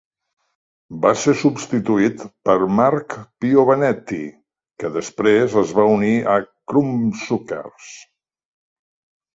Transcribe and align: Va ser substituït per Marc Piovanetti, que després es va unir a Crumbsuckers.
Va 1.01 1.11
ser 1.23 1.33
substituït 1.41 2.23
per 2.49 2.55
Marc 2.79 3.17
Piovanetti, 3.45 4.23
que 4.83 4.93
després 4.97 5.61
es 5.65 5.77
va 5.83 5.87
unir 6.01 6.19
a 6.39 6.43
Crumbsuckers. 6.49 7.97